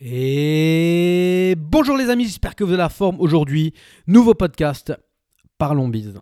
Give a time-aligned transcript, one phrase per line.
[0.00, 3.74] Et bonjour les amis, j'espère que vous avez la forme aujourd'hui.
[4.08, 4.92] Nouveau podcast,
[5.56, 6.14] Parlons Biz.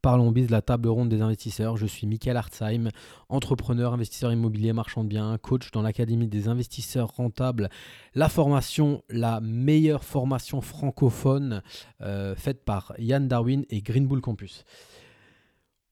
[0.00, 1.76] Parlons Biz, la table ronde des investisseurs.
[1.76, 2.88] Je suis Michael Hartzheim,
[3.28, 7.68] entrepreneur, investisseur immobilier, marchand de biens, coach dans l'Académie des investisseurs rentables.
[8.14, 11.62] La formation, la meilleure formation francophone
[12.00, 14.64] euh, faite par Yann Darwin et Green Bull Campus.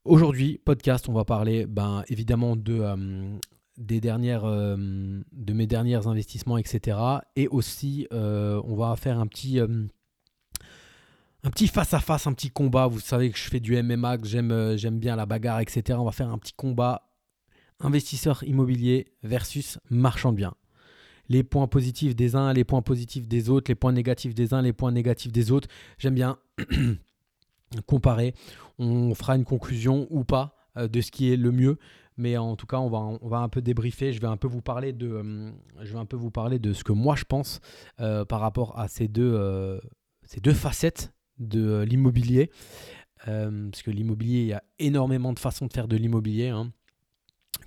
[0.06, 3.36] Aujourd'hui, podcast, on va parler ben, évidemment de, euh,
[3.76, 4.76] des dernières, euh,
[5.32, 6.98] de mes derniers investissements, etc.
[7.36, 9.86] Et aussi, euh, on va faire un petit, euh,
[11.42, 12.86] un petit face à face, un petit combat.
[12.86, 15.98] Vous savez que je fais du MMA, que j'aime, j'aime bien la bagarre, etc.
[16.00, 17.02] On va faire un petit combat
[17.80, 20.54] investisseur immobilier versus marchand de biens.
[21.28, 24.62] Les points positifs des uns, les points positifs des autres, les points négatifs des uns,
[24.62, 25.68] les points négatifs des autres.
[25.98, 26.38] J'aime bien
[27.86, 28.32] comparer.
[28.78, 31.78] On fera une conclusion ou pas de ce qui est le mieux.
[32.16, 34.12] Mais en tout cas, on va, on va un peu débriefer.
[34.12, 35.50] Je vais un peu vous parler de, euh,
[35.82, 37.60] je vais un peu vous parler de ce que moi je pense
[38.00, 39.78] euh, par rapport à ces deux, euh,
[40.24, 42.50] ces deux facettes de l'immobilier.
[43.24, 46.48] parce que l'immobilier, il y a énormément de façons de faire de l'immobilier.
[46.48, 46.72] Hein.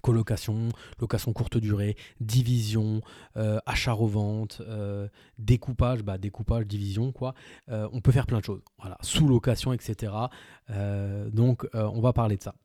[0.02, 3.02] Colocation, location courte durée, division,
[3.36, 4.62] achat-revente,
[5.38, 7.34] découpage, bah, découpage, division, quoi.
[7.68, 8.62] on peut faire plein de choses.
[8.80, 10.14] Voilà, sous-location, etc.
[11.34, 12.56] donc, on va parler de ça.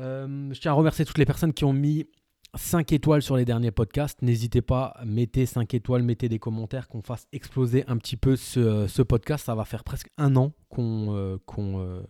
[0.00, 2.06] Euh, je tiens à remercier toutes les personnes qui ont mis
[2.54, 4.22] 5 étoiles sur les derniers podcasts.
[4.22, 9.02] N'hésitez pas, mettez 5 étoiles, mettez des commentaires, qu'on fasse exploser un petit peu ce,
[9.02, 9.46] podcast.
[9.46, 10.52] Ça va faire presque un an.
[10.78, 12.02] Euh, euh,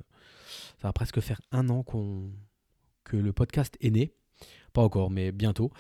[0.79, 2.31] ça va presque faire un an qu'on,
[3.05, 4.15] que le podcast est né.
[4.73, 5.71] Pas encore, mais bientôt.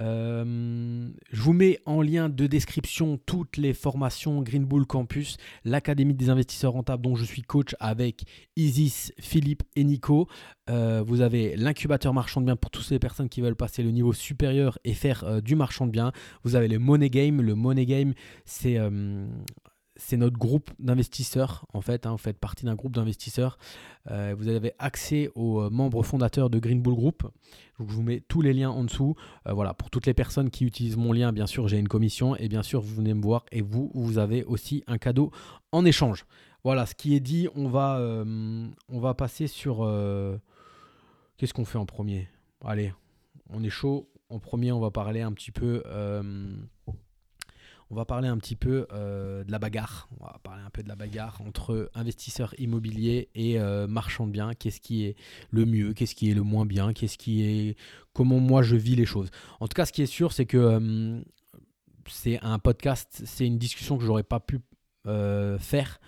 [0.00, 6.14] Euh, je vous mets en lien de description toutes les formations Green Bull Campus, l'Académie
[6.14, 8.24] des investisseurs rentables dont je suis coach avec
[8.56, 10.28] Isis, Philippe et Nico.
[10.70, 13.90] Euh, vous avez l'incubateur marchand de biens pour toutes les personnes qui veulent passer le
[13.90, 16.12] niveau supérieur et faire euh, du marchand de biens.
[16.44, 17.42] Vous avez le Money Game.
[17.42, 18.78] Le Money Game, c'est
[19.98, 22.06] c'est notre groupe d'investisseurs, en fait.
[22.06, 23.58] Hein, vous faites partie d'un groupe d'investisseurs.
[24.10, 27.28] Euh, vous avez accès aux euh, membres fondateurs de Green Bull Group.
[27.78, 29.16] je vous mets tous les liens en dessous.
[29.46, 32.36] Euh, voilà, pour toutes les personnes qui utilisent mon lien, bien sûr, j'ai une commission.
[32.36, 35.32] Et bien sûr, vous venez me voir et vous, vous avez aussi un cadeau
[35.72, 36.24] en échange.
[36.62, 39.88] Voilà, ce qui est dit, on va, on va passer sur...
[41.36, 42.28] Qu'est-ce qu'on fait en premier?
[42.64, 42.92] Allez,
[43.48, 44.10] on est chaud.
[44.28, 45.82] En premier, on va parler un petit peu
[47.90, 50.08] on va parler un petit peu euh, de la bagarre.
[50.18, 54.32] On va parler un peu de la bagarre entre investisseurs immobiliers et euh, marchands de
[54.32, 54.52] biens.
[54.54, 55.16] Qu'est-ce qui est
[55.50, 55.94] le mieux?
[55.94, 56.92] Qu'est-ce qui est le moins bien?
[56.92, 57.76] Qu'est-ce qui est
[58.12, 59.30] comment moi je vis les choses?
[59.60, 61.20] En tout cas, ce qui est sûr, c'est que euh,
[62.08, 64.60] c'est un podcast, c'est une discussion que j'aurais pas pu
[65.58, 66.00] faire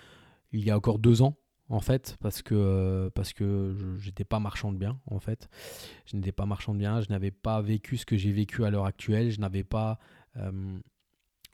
[0.52, 1.38] il y a encore deux ans
[1.70, 5.48] en fait, parce que, parce que je n'étais pas marchand de biens, en fait.
[6.04, 8.70] Je n'étais pas marchand de biens, je n'avais pas vécu ce que j'ai vécu à
[8.70, 9.98] l'heure actuelle, je n'avais pas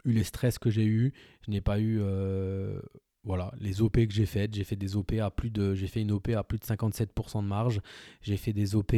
[0.07, 1.13] eu les stress que j'ai eu,
[1.45, 2.81] je n'ai pas eu euh,
[3.25, 6.01] voilà, les OP que j'ai faites, j'ai fait des OP à plus de j'ai fait
[6.01, 7.81] une OP à plus de 57% de marge,
[8.23, 8.93] j'ai fait des OP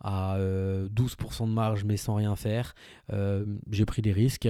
[0.00, 2.74] à 12% euh, de marge mais sans rien faire.
[3.12, 4.48] Euh, j'ai pris des risques.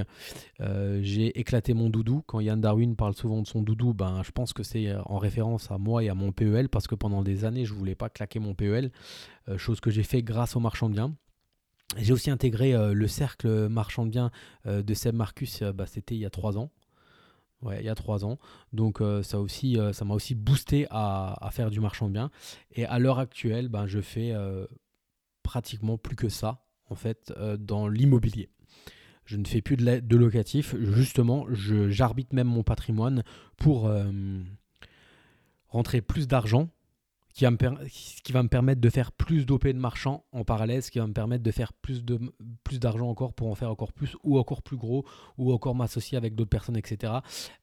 [0.61, 2.23] j'ai éclaté mon doudou.
[2.27, 5.71] Quand Yann Darwin parle souvent de son doudou, ben je pense que c'est en référence
[5.71, 8.39] à moi et à mon PEL parce que pendant des années, je voulais pas claquer
[8.39, 8.93] mon PEL,
[9.57, 11.15] chose que j'ai fait grâce au marchand de biens.
[11.97, 14.31] J'ai aussi intégré euh, le cercle marchand de biens
[14.67, 16.71] euh, de Seb Marcus, euh, bah, c'était il y a trois ans.
[17.61, 18.39] Ouais, il y a trois ans.
[18.73, 22.33] Donc ça aussi, ça m'a aussi boosté à, faire du marchand de biens.
[22.73, 24.35] Et à l'heure actuelle, ben, je fais
[25.45, 28.49] pratiquement plus que ça, en fait, dans l'immobilier.
[29.27, 30.75] Je ne fais plus de, de locatif.
[30.77, 33.23] Justement, j'arbitre même mon patrimoine
[33.59, 33.89] pour
[35.69, 36.69] rentrer plus d'argent
[37.33, 37.57] qui va me
[37.87, 41.07] qui va me permettre de faire plus d'OP de marchands en parallèle, ce qui va
[41.07, 42.21] me permettre de faire plus de
[42.63, 45.07] plus d'argent encore pour en faire encore plus ou encore plus gros
[45.39, 47.15] ou encore m'associer avec d'autres personnes, etc.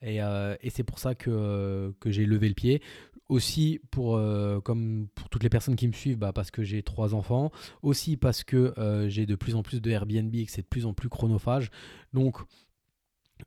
[0.02, 2.82] Et, euh, et c'est pour ça que, que j'ai levé le pied.
[3.28, 6.82] Aussi pour euh, comme pour toutes les personnes qui me suivent, bah, parce que j'ai
[6.82, 7.52] trois enfants.
[7.84, 10.68] Aussi parce que euh, j'ai de plus en plus de Airbnb et que c'est de
[10.68, 11.70] plus en plus chronophage.
[12.14, 12.38] Donc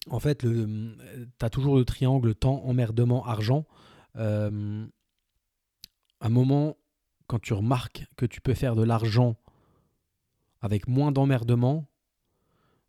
[0.09, 0.97] en fait, tu
[1.41, 3.67] as toujours le triangle temps, emmerdement, argent
[6.23, 6.77] un moment,
[7.27, 9.37] quand tu remarques que tu peux faire de l'argent
[10.61, 11.87] avec moins d'emmerdement,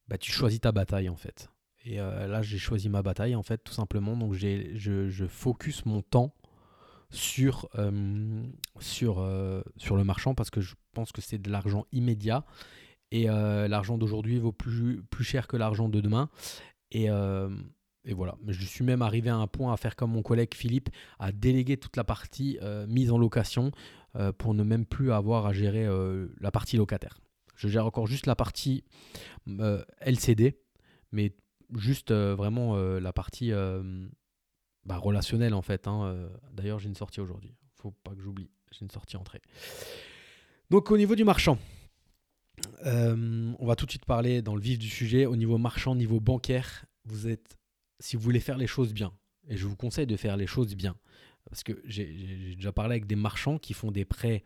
[0.07, 1.49] bah, tu choisis ta bataille en fait.
[1.85, 4.15] Et euh, là, j'ai choisi ma bataille en fait, tout simplement.
[4.15, 6.33] Donc, je, je focus mon temps
[7.09, 8.43] sur, euh,
[8.79, 12.45] sur, euh, sur le marchand parce que je pense que c'est de l'argent immédiat.
[13.11, 16.31] Et l'argent d'aujourd'hui vaut plus, plus cher que l'argent de demain.
[16.89, 17.09] Et,
[18.05, 20.89] et voilà, je suis même arrivé à un point à faire comme mon collègue Philippe,
[21.19, 23.71] à déléguer toute la partie euh, mise en location
[24.15, 27.19] euh, pour ne même plus avoir à gérer euh, la partie locataire.
[27.55, 28.83] Je gère encore juste la partie
[30.01, 30.59] LCD,
[31.11, 31.33] mais
[31.75, 33.51] juste vraiment la partie
[34.85, 35.87] bah, relationnelle en fait.
[35.87, 37.53] Hein, D'ailleurs, j'ai une sortie aujourd'hui.
[37.75, 38.49] Faut pas que j'oublie.
[38.71, 39.39] J'ai une sortie entrée.
[40.71, 41.59] Donc au niveau du marchand,
[42.83, 45.27] on va tout de suite parler dans le vif du sujet.
[45.27, 47.55] Au niveau marchand, niveau bancaire, vous êtes,
[48.03, 49.13] si vous voulez faire les choses bien,
[49.47, 50.97] et je vous conseille de faire les choses bien,
[51.49, 54.43] parce que j'ai déjà parlé avec des marchands qui font des prêts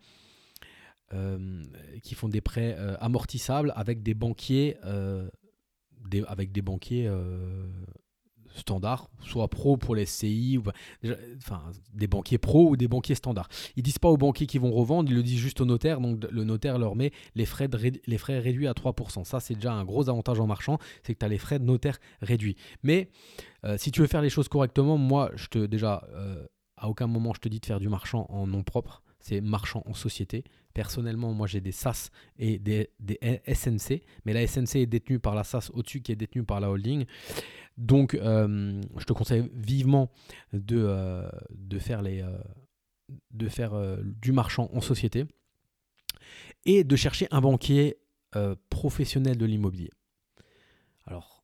[1.13, 1.63] euh,
[2.04, 5.30] qui font des prêts euh, amortissables avec des banquiers, euh,
[6.27, 7.09] avec des banquiers
[8.57, 10.63] standards, soit pro pour les CI, ou,
[11.38, 11.62] enfin
[11.94, 13.50] des banquiers pro ou des banquiers standards.
[13.75, 16.25] Ils disent pas aux banquiers qui vont revendre, ils le disent juste au notaire, donc
[16.30, 19.24] le notaire leur met les frais, réduits à 3%.
[19.24, 21.65] Ça, c'est déjà un gros avantage en marchand, c'est que tu as les frais de
[21.65, 22.56] notaire réduits.
[22.83, 23.09] Mais
[23.77, 26.07] si tu veux faire les choses correctement, moi, je te déjà,
[26.77, 29.84] à aucun moment je te dis de faire du marchand en nom propre c'est marchand
[29.86, 30.44] en société.
[30.74, 32.90] Personnellement, moi j'ai des SAS et des,
[33.48, 36.69] SNC, mais la SNC est détenue par la SAS au-dessus qui est détenue par la
[36.69, 37.06] holding.
[37.78, 40.12] Donc euh, je te conseille vivement
[40.54, 41.30] de, euh,
[41.80, 42.38] faire, euh,
[43.31, 45.25] de faire du marchand en société
[46.66, 47.98] et de chercher un banquier
[48.69, 49.90] professionnel de l'immobilier.
[51.08, 51.44] Alors,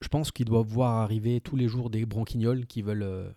[0.00, 3.34] je pense qu'il doit voir arriver tous les jours des branquignoles qui veulent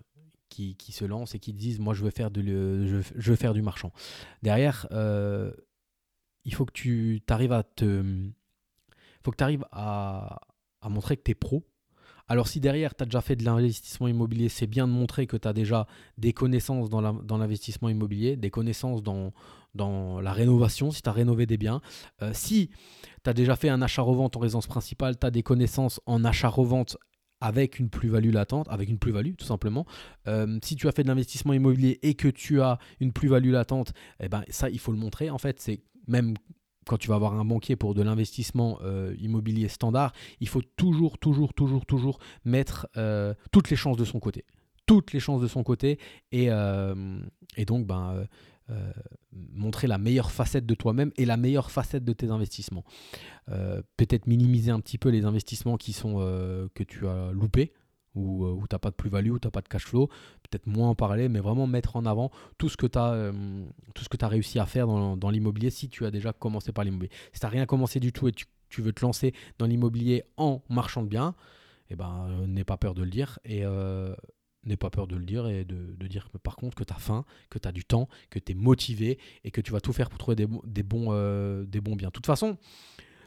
[0.50, 3.62] qui, se lancent et qui disent moi je veux faire, de je, veux faire du
[3.62, 3.92] marchand.
[4.42, 5.52] Derrière, euh,
[6.44, 8.04] il faut que tu arrives à te.
[9.24, 10.40] faut que arrives à,
[10.82, 11.66] à montrer que tu es pro.
[12.28, 15.38] Alors si derrière tu as déjà fait de l'investissement immobilier, c'est bien de montrer que
[15.38, 15.86] tu as déjà
[16.18, 19.32] des connaissances dans l'investissement immobilier, des connaissances dans,
[19.76, 21.82] dans la rénovation, si tu as rénové des biens.
[22.24, 22.72] Euh, si
[23.24, 26.98] tu as déjà fait un achat-revente en résidence principale, tu as des connaissances en achat-revente
[27.46, 29.86] avec une plus-value latente, avec une plus-value tout simplement.
[30.28, 33.94] Euh, si tu as fait de l'investissement immobilier et que tu as une plus-value latente,
[34.20, 35.30] eh ben, ça, il faut le montrer.
[35.30, 36.34] En fait, c'est même
[36.88, 41.20] quand tu vas avoir un banquier pour de l'investissement euh, immobilier standard, il faut toujours,
[41.20, 44.44] toujours, toujours, toujours mettre euh, toutes les chances de son côté.
[44.88, 46.00] Toutes les chances de son côté.
[46.32, 46.46] Et,
[47.58, 48.28] et donc, ben,
[48.72, 48.92] euh,
[49.32, 52.84] montrer la meilleure facette de toi-même et la meilleure facette de tes investissements.
[53.50, 57.74] Euh, peut-être minimiser un petit peu les investissements qui sont, euh, que tu as loupés
[58.16, 60.08] ou où tu n'as pas de plus-value, où tu n'as pas de cash flow,
[60.42, 64.58] peut-être moins en parler, mais vraiment mettre en avant tout ce que tu as, réussi
[64.58, 67.12] à faire dans, l'immobilier si tu as déjà commencé par l'immobilier.
[67.34, 70.24] Si tu n'as rien commencé du tout et tu, tu veux te lancer dans l'immobilier
[70.38, 71.36] en marchand de biens,
[71.90, 73.38] eh ben, n'aie pas peur de le dire
[74.66, 77.26] n'aie pas peur de le dire et de, dire par contre que tu as faim,
[77.50, 80.10] que tu as du temps, que tu es motivé et que tu vas tout faire
[80.10, 80.46] pour trouver des,
[80.84, 82.10] bons, euh, des bons biens.
[82.10, 82.58] De toute façon,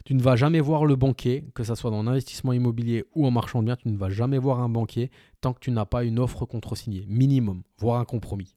[0.05, 3.31] tu ne vas jamais voir le banquier, que ce soit dans l'investissement immobilier ou en
[3.31, 6.05] marchand de biens, tu ne vas jamais voir un banquier tant que tu n'as pas
[6.05, 8.55] une offre contre-signée, minimum, voire un compromis.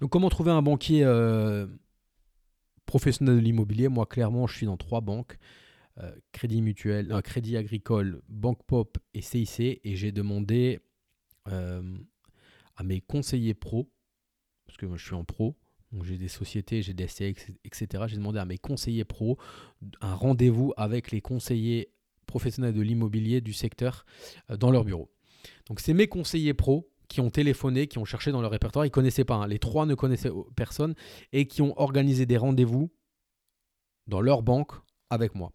[0.00, 1.66] Donc comment trouver un banquier euh,
[2.86, 3.88] professionnel de l'immobilier?
[3.88, 5.38] Moi clairement je suis dans trois banques.
[6.00, 10.78] Euh, crédit mutuel, Crédit Agricole, Banque Pop et CIC et j'ai demandé
[11.48, 13.90] à mes conseillers pro,
[14.66, 15.56] parce que moi je suis en pro,
[16.02, 17.26] j'ai des sociétés, j'ai des SCA,
[17.64, 18.04] etc.
[18.06, 19.38] J'ai demandé à mes conseillers pro
[20.00, 21.90] un rendez-vous avec les conseillers
[22.26, 24.04] professionnels de l'immobilier du secteur
[24.50, 25.10] euh, dans leur bureau.
[25.66, 28.88] Donc c'est mes conseillers pro qui ont téléphoné, qui ont cherché dans leur répertoire, ils
[28.88, 29.46] ne connaissaient pas, hein.
[29.46, 30.94] les trois ne connaissaient personne,
[31.32, 32.90] et qui ont organisé des rendez-vous
[34.06, 34.72] dans leur banque
[35.08, 35.52] avec moi.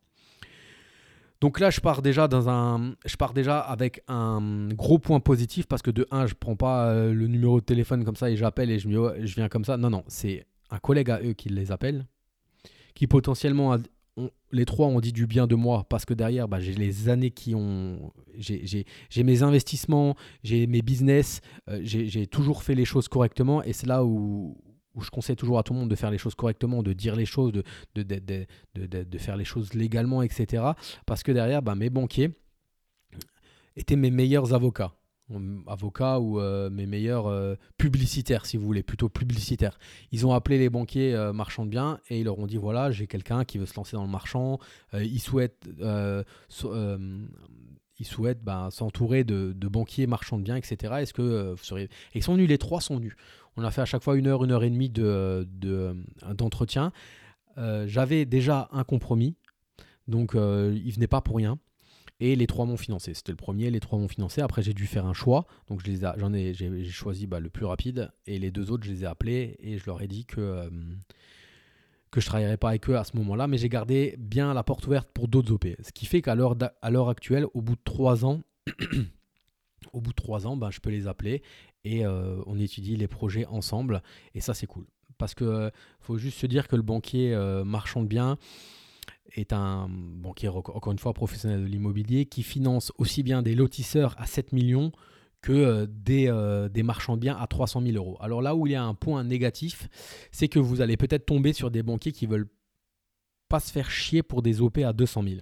[1.44, 5.68] Donc là, je pars déjà dans un, je pars déjà avec un gros point positif
[5.68, 8.38] parce que de un, je prends pas euh, le numéro de téléphone comme ça et
[8.38, 9.76] j'appelle et je, je viens comme ça.
[9.76, 12.06] Non, non, c'est un collègue à eux qui les appelle,
[12.96, 13.76] qui potentiellement
[14.54, 17.32] les trois ont dit du bien de moi parce que derrière, bah, j'ai les années
[17.32, 18.14] qui ont.
[18.38, 20.16] J'ai mes investissements,
[20.46, 24.56] j'ai mes business, euh, j'ai toujours fait les choses correctement et c'est là où,
[24.96, 27.16] où je conseille toujours à tout le monde de faire les choses correctement, de dire
[27.16, 27.64] les choses, de,
[27.96, 30.64] de, de, de faire les choses légalement, etc.
[31.06, 32.32] Parce que derrière, bah, mes banquiers
[33.76, 34.94] étaient mes meilleurs avocats.
[35.68, 39.80] Avocats ou euh, mes meilleurs euh, publicitaires, si vous voulez, plutôt publicitaires.
[40.12, 42.92] Ils ont appelé les banquiers euh, marchands de biens et ils leur ont dit voilà,
[42.92, 44.60] j'ai quelqu'un qui veut se lancer dans le marchand,
[44.94, 45.68] il souhaite
[48.00, 50.96] ils souhaitent bah, s'entourer de, banquiers marchands de biens, etc.
[51.00, 51.86] Est-ce que vous seriez...
[51.86, 53.16] Et ils sont venus, les trois sont venus.
[53.58, 55.48] On a fait à chaque fois une heure, une heure et demie de,
[56.34, 56.92] d'entretien.
[57.58, 59.36] Euh, j'avais déjà un compromis,
[60.08, 61.60] donc euh, ils venaient pas pour rien.
[62.20, 63.14] Et les trois m'ont financé.
[63.14, 64.42] C'était le premier, les trois m'ont financé.
[64.42, 65.46] Après, j'ai dû faire un choix.
[65.68, 68.12] Donc, j'en ai, j'ai, choisi bah, le plus rapide.
[68.28, 70.70] Et les deux autres, je les ai appelés et je leur ai dit que, euh,
[70.70, 73.48] je ne travaillerais pas avec eux à ce moment-là.
[73.48, 75.66] Mais j'ai gardé bien la porte ouverte pour d'autres OP.
[75.82, 78.42] Ce qui fait qu'à l'heure, actuelle, au bout de trois ans,
[79.92, 81.42] au bout de trois ans, ben, je peux les appeler
[81.84, 84.02] et euh, on étudie les projets ensemble.
[84.36, 84.86] Et ça, c'est cool.
[85.18, 88.38] Parce que euh, faut juste se dire que le banquier euh, marchand de biens,
[89.36, 94.16] est un banquier, encore une fois, professionnel de l'immobilier, qui finance aussi bien des lotisseurs
[94.20, 94.92] à 7 millions
[95.42, 96.32] que des,
[96.72, 98.18] des, marchands de biens à 300 000 euros.
[98.22, 99.90] Alors là où il y a un point négatif,
[100.32, 102.48] c'est que vous allez peut-être tomber sur des banquiers qui veulent
[103.50, 105.36] pas se faire chier pour des OP à 200 000.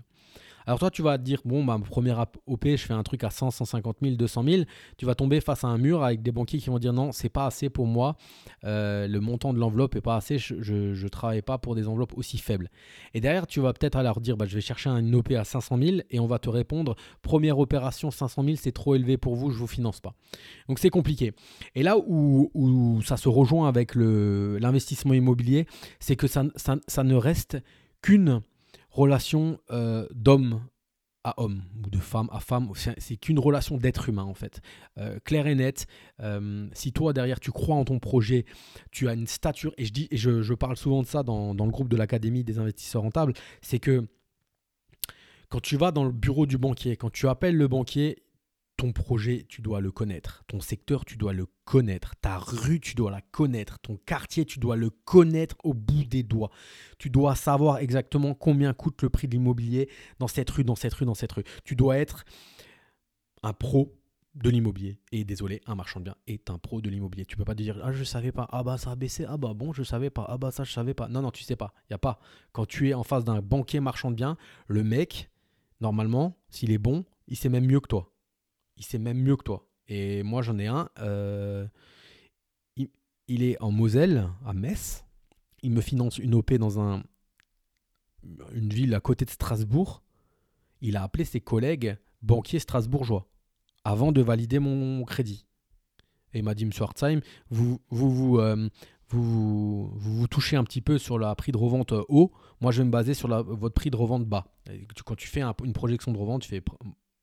[0.65, 3.30] Alors toi, tu vas te dire, bon, ma première OP, je fais un truc à
[3.30, 4.63] 100, 150 000, 200 000.
[4.98, 7.30] Tu vas tomber face à un mur avec des banquiers qui vont dire, non, c'est
[7.30, 8.15] pas assez pour moi.
[8.63, 10.38] Euh, le montant de l'enveloppe est pas assez.
[10.38, 12.70] Je ne travaille pas pour des enveloppes aussi faibles.
[13.13, 15.77] Et derrière, tu vas peut-être leur dire, bah, je vais chercher un OP à 500
[15.77, 19.51] 000 et on va te répondre, première opération, 500 000, c'est trop élevé pour vous,
[19.51, 20.13] je vous finance pas.
[20.68, 21.34] Donc c'est compliqué.
[21.75, 25.65] Et là où, ça se rejoint avec l'investissement immobilier,
[26.00, 27.58] c'est que ça, ça, ça ne reste
[28.01, 28.41] qu'une
[28.92, 30.62] relation euh, d'homme
[31.24, 32.72] à homme ou de femme à femme.
[32.76, 34.62] C'est qu'une relation d'être humain en fait.
[34.98, 35.86] Euh, claire et nette.
[36.20, 38.46] Euh, si toi derrière tu crois en ton projet,
[38.92, 41.66] tu as une stature, et je, dis, et je, parle souvent de ça dans, dans
[41.66, 44.08] le groupe de l'Académie des investisseurs rentables, c'est que
[45.50, 48.24] quand tu vas dans le bureau du banquier, quand tu appelles le banquier,
[48.82, 50.44] ton projet, tu dois le connaître.
[50.48, 52.16] Ton secteur, tu dois le connaître.
[52.20, 53.78] Ta rue, tu dois la connaître.
[53.78, 56.50] Ton quartier, tu dois le connaître au bout des doigts.
[56.98, 60.96] Tu dois savoir exactement combien coûte le prix de l'immobilier dans cette rue, dans cette
[60.96, 61.44] rue, dans cette rue.
[61.64, 62.26] Tu dois être
[63.44, 63.96] un pro
[64.34, 64.98] de l'immobilier.
[65.12, 67.28] Et désolé, un marchand de biens est un pro de l'immobilier.
[67.28, 69.54] Tu peux pas dire ah je savais pas, ah bah ça a baissé, ah bah
[69.54, 71.08] bon je savais pas, ah bah ça je savais pas.
[71.08, 72.20] Non non tu sais pas, y a pas.
[72.52, 75.30] Quand tu es en face d'un banquier marchand de biens, le mec
[75.82, 78.12] normalement s'il est bon, il sait même mieux que toi
[78.82, 79.68] il sait même mieux que toi.
[79.88, 80.90] Et moi, j'en ai un.
[81.00, 81.68] Euh,
[83.28, 85.06] il, est en Moselle, à Metz.
[85.62, 87.04] Il me finance une OP dans un,
[88.54, 90.02] une ville à côté de Strasbourg.
[90.82, 93.30] Il a appelé ses collègues banquiers strasbourgeois
[93.84, 95.46] avant de valider mon crédit.
[96.34, 97.20] Et il m'a dit, Monsieur Hartzheim,
[97.52, 98.68] vous vous, vous, euh,
[99.10, 102.32] vous, vous, touchez un petit peu sur le prix de revente haut.
[102.62, 104.48] Moi, je vais me baser sur la, votre prix de revente bas.
[105.06, 106.64] quand tu fais une projection de revente, tu fais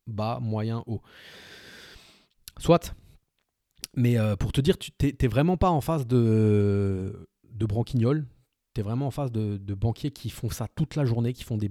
[0.08, 1.02] bas, moyen, haut.
[2.58, 2.94] Soit.
[3.94, 7.66] Mais euh, pour te dire, tu n'es vraiment pas en face de, de.
[8.74, 11.56] Tu es vraiment en face de, banquiers qui font ça toute la journée, qui font
[11.56, 11.70] des,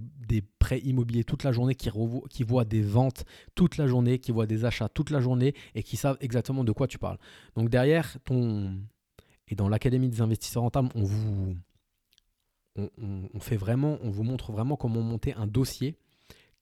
[0.59, 1.89] prêts immobiliers toute la journée, qui,
[2.29, 3.23] qui voient des ventes
[3.55, 6.71] toute la journée, qui voient des achats toute la journée et qui savent exactement de
[6.71, 7.17] quoi tu parles.
[7.55, 8.77] Donc derrière, ton.
[9.47, 11.55] Et dans l'Académie des investisseurs rentables, on vous.
[12.77, 15.95] on, fait vraiment, on vous montre vraiment comment monter un dossier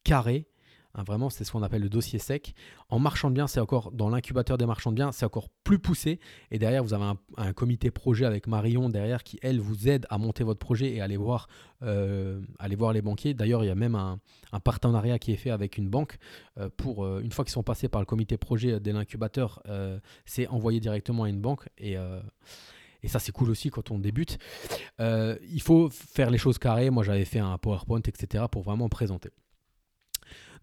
[0.03, 0.45] carré
[0.95, 2.55] Hein, vraiment, c'est ce qu'on appelle le dossier sec.
[2.89, 5.77] En marchand de biens, c'est encore dans l'incubateur des marchands de biens, c'est encore plus
[5.77, 6.19] poussé.
[6.51, 10.17] Et derrière, vous avez un, comité projet avec Marion derrière qui, elle, vous aide à
[10.17, 11.47] monter votre projet et aller voir,
[11.83, 13.33] euh, aller voir les banquiers.
[13.33, 14.19] D'ailleurs, il y a même un,
[14.63, 16.17] partenariat qui est fait avec une banque
[16.57, 19.61] euh, pour, euh, une fois qu'ils sont passés par le comité projet de l'incubateur,
[20.25, 21.67] c'est envoyé directement à une banque.
[21.77, 21.97] Et
[23.07, 24.37] ça c'est cool aussi quand on débute.
[24.99, 26.89] il faut faire les choses carrées.
[26.89, 28.45] Moi j'avais fait un PowerPoint, etc.
[28.49, 29.29] pour vraiment présenter.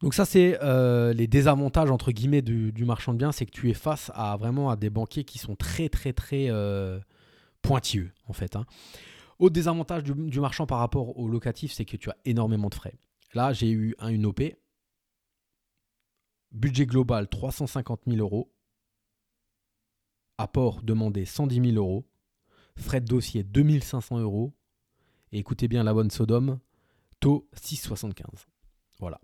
[0.02, 3.70] Donc ça, c'est euh, les désavantages entre guillemets du, marchand de biens, c'est que tu
[3.70, 6.98] es face à vraiment à des banquiers qui sont très très très euh,
[7.62, 8.56] pointilleux en fait.
[8.56, 8.66] Hein.
[9.38, 12.94] Autre désavantage du, marchand par rapport au locatif, c'est que tu as énormément de frais.
[13.32, 14.42] Là, j'ai eu un, une OP,
[16.50, 18.52] budget global 350 000 euros,
[20.36, 22.04] apport demandé 110 000 euros,
[22.76, 24.52] frais de dossier 2500 euros,
[25.30, 26.58] et écoutez bien la bonne Sodome,
[27.20, 28.46] taux 6,75.
[28.98, 29.20] Voilà.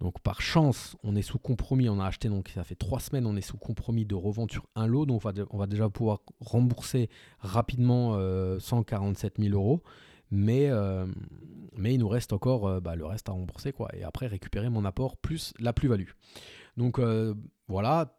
[0.00, 3.26] Donc par chance, on est sous compromis, on a acheté, donc ça fait trois semaines,
[3.26, 7.10] on est sous compromis de revente sur un lot, donc on va, déjà pouvoir rembourser
[7.38, 8.14] rapidement
[8.58, 9.82] 147 euh, 000 euros.
[10.32, 11.06] Mais, euh,
[11.76, 13.88] mais il nous reste encore euh, bah, le reste à rembourser, quoi.
[13.94, 16.10] Et après récupérer mon apport plus la plus-value.
[16.76, 16.98] Donc
[17.68, 18.16] voilà,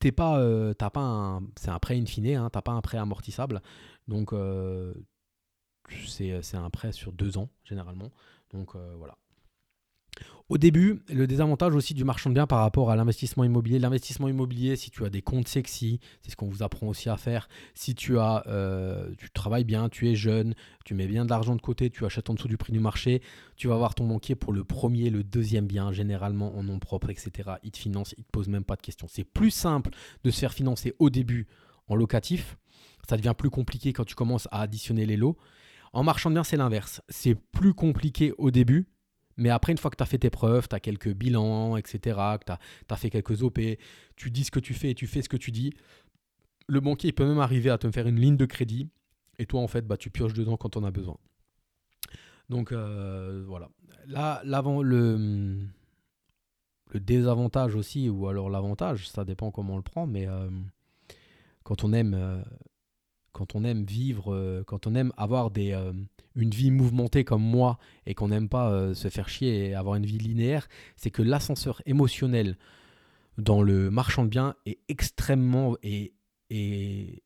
[0.00, 3.60] c'est un prêt in fine, hein, t'as pas un prêt amortissable.
[4.06, 4.32] Donc
[6.06, 8.12] c'est un prêt sur deux ans généralement.
[8.52, 9.16] Donc voilà.
[10.48, 13.78] Au début, le désavantage aussi du marchand de biens par rapport à l'investissement immobilier.
[13.78, 17.18] L'investissement immobilier, si tu as des comptes sexy, c'est ce qu'on vous apprend aussi à
[17.18, 17.50] faire.
[17.74, 20.54] Si tu as, euh, tu travailles bien, tu es jeune,
[20.86, 23.20] tu mets bien de l'argent de côté, tu achètes en dessous du prix du marché,
[23.56, 27.10] tu vas voir ton banquier pour le premier, le deuxième bien, généralement en nom propre,
[27.10, 27.50] etc.
[27.62, 29.06] Il te finance, il te pose même pas de questions.
[29.06, 29.90] C'est plus simple
[30.24, 31.46] de se faire financer au début
[31.88, 32.56] en locatif.
[33.06, 35.36] Ça devient plus compliqué quand tu commences à additionner les lots.
[35.92, 37.02] En marchand de biens, c'est l'inverse.
[37.10, 38.86] C'est plus compliqué au début
[39.38, 42.18] mais après, une fois que tu as fait tes preuves, tu as quelques bilans, etc.,
[42.40, 42.52] que tu
[42.90, 43.60] as, fait quelques OP,
[44.16, 45.72] tu dis ce que tu fais et tu fais ce que tu dis,
[46.66, 48.88] le banquier peut même arriver à te faire une ligne de crédit.
[49.38, 51.16] Et toi, en fait, bah, tu pioches dedans quand on a besoin.
[52.48, 53.70] Donc euh, voilà.
[54.06, 55.58] Là, l'avant, le,
[56.90, 60.50] le désavantage aussi, ou alors l'avantage, ça dépend comment on le prend, mais euh,
[61.62, 62.42] quand on aime, euh,
[63.32, 65.78] quand on aime vivre, quand on aime avoir des,
[66.38, 69.96] une vie mouvementée comme moi et qu'on n'aime pas euh, se faire chier et avoir
[69.96, 72.56] une vie linéaire, c'est que l'ascenseur émotionnel
[73.36, 76.14] dans le marchand de biens est extrêmement et,
[76.50, 77.22] et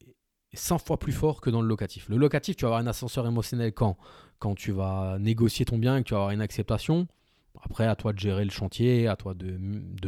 [0.54, 2.09] 100 fois plus fort que dans le locatif.
[2.09, 3.97] Le locatif, tu vas avoir un ascenseur émotionnel quand
[4.38, 7.07] Quand tu vas négocier ton bien et que tu vas avoir une acceptation.
[7.61, 9.56] Après, à toi de gérer le chantier, à toi de,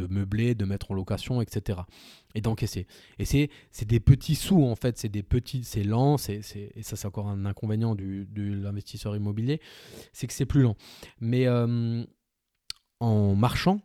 [0.07, 1.79] meubler, de mettre en location, etc.
[2.33, 2.87] Et d'encaisser.
[3.17, 3.49] Et c'est,
[3.85, 4.97] des petits sous, en fait.
[4.97, 6.17] C'est des petits, c'est lent.
[6.27, 9.61] Et ça, c'est encore un inconvénient du, de l'investisseur immobilier.
[10.11, 10.75] C'est que c'est plus lent.
[11.19, 12.03] Mais euh,
[12.99, 13.81] en marchant,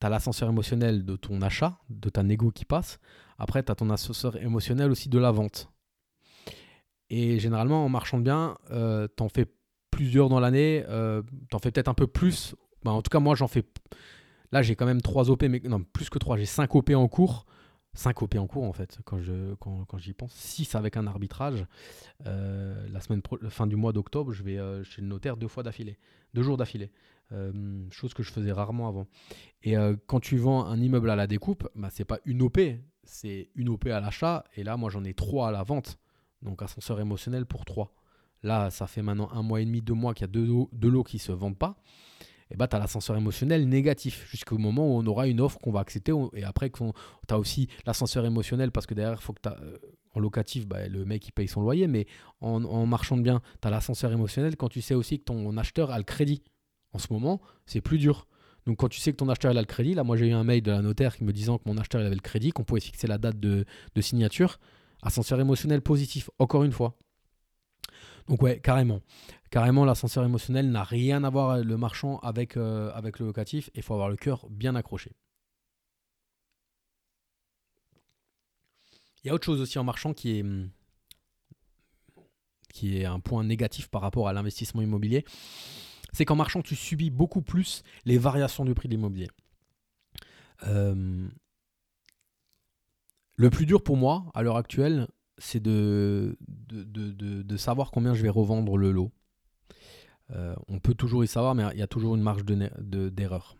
[0.00, 2.98] tu as l'ascenseur émotionnel de ton achat, de ta négo qui passe.
[3.38, 5.70] Après, tu as ton ascenseur émotionnel aussi de la vente.
[7.10, 9.46] Et généralement, en marchand de biens, euh, tu en fais
[9.94, 10.84] plusieurs dans l'année.
[10.88, 12.56] Euh, tu en fais peut-être un peu plus.
[12.82, 13.64] Bah, en tout cas, moi, j'en fais.
[14.50, 16.36] Là, j'ai quand même 3 OP, mais non, plus que 3.
[16.36, 17.46] J'ai 5 OP en cours.
[17.94, 19.18] 5 OP en cours, en fait, quand,
[19.60, 20.32] quand, quand j'y pense.
[20.32, 21.64] 6 avec un arbitrage.
[22.26, 25.62] Euh, la semaine fin du mois d'octobre, je vais euh, chez le notaire deux fois
[25.62, 25.96] d'affilée.
[26.34, 26.90] Deux jours d'affilée.
[27.90, 29.06] chose que je faisais rarement avant.
[29.62, 32.58] Et quand tu vends un immeuble à la découpe, bah, c'est pas une OP,
[33.04, 34.44] c'est une OP à l'achat.
[34.56, 35.98] Et là, moi, j'en ai 3 à la vente.
[36.42, 37.94] Donc, ascenseur émotionnel pour 3.
[38.44, 41.02] Là, ça fait maintenant un mois et demi, deux mois qu'il y a deux, lots
[41.02, 41.76] qui ne se vendent pas.
[42.50, 45.72] Et bah, tu as l'ascenseur émotionnel négatif jusqu'au moment où on aura une offre qu'on
[45.72, 46.12] va accepter.
[46.34, 46.84] Et après, tu
[47.30, 49.78] as aussi l'ascenseur émotionnel parce que derrière, faut que euh,
[50.12, 51.88] en locatif, bah, le mec il paye son loyer.
[51.88, 52.06] Mais
[52.42, 55.90] en, marchand de biens, tu as l'ascenseur émotionnel quand tu sais aussi que ton acheteur
[55.90, 56.42] a le crédit.
[56.92, 58.26] En ce moment, c'est plus dur.
[58.66, 60.44] Donc quand tu sais que ton acheteur a le crédit, là moi j'ai eu un
[60.44, 62.80] mail de la notaire qui me disant que mon acheteur avait le crédit, qu'on pouvait
[62.80, 64.58] fixer la date de, de signature.
[65.02, 66.96] Ascenseur émotionnel positif, encore une fois.
[68.28, 69.00] Donc ouais, carrément.
[69.50, 73.70] Carrément, l'ascenseur émotionnel n'a rien à voir le marchand avec, euh, le locatif.
[73.74, 75.12] Il faut avoir le cœur bien accroché.
[79.22, 80.44] Il y a autre chose aussi en marchand qui est,
[82.72, 85.24] qui est un point négatif par rapport à l'investissement immobilier.
[86.12, 89.28] C'est qu'en marchand, tu subis beaucoup plus les variations du prix de l'immobilier.
[90.66, 91.28] Euh,
[93.36, 95.08] le plus dur pour moi, à l'heure actuelle,
[95.38, 96.36] c'est de
[96.70, 99.12] de, savoir combien je vais revendre le lot.
[100.30, 103.56] Euh, on peut toujours y savoir, mais il y a toujours une marge d'erreur.